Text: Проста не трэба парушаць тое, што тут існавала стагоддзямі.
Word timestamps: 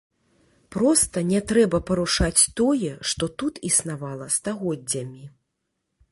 Проста 0.75 1.17
не 1.31 1.41
трэба 1.49 1.79
парушаць 1.89 2.41
тое, 2.59 2.89
што 3.09 3.29
тут 3.43 3.59
існавала 3.69 4.31
стагоддзямі. 4.37 5.23